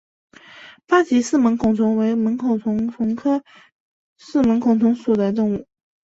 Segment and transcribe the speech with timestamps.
[0.87, 3.43] 八棘四门孔虫为门孔虫科
[4.17, 5.67] 四门孔虫属的动物。